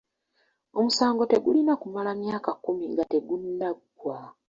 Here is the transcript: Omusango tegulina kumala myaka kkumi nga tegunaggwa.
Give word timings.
Omusango 0.79 1.23
tegulina 1.31 1.73
kumala 1.81 2.11
myaka 2.21 2.49
kkumi 2.55 2.85
nga 2.91 3.03
tegunaggwa. 3.11 4.17